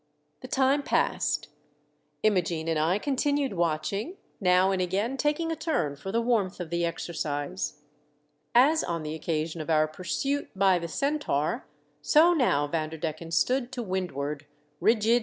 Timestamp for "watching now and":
3.53-4.81